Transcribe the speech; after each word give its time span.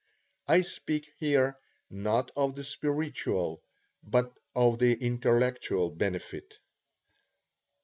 I 0.47 0.61
speak 0.63 1.11
here, 1.19 1.59
not 1.91 2.31
of 2.35 2.55
the 2.55 2.63
spiritual, 2.63 3.61
but 4.01 4.33
of 4.55 4.79
the 4.79 4.95
intellectual 4.95 5.91
benefit. 5.91 6.55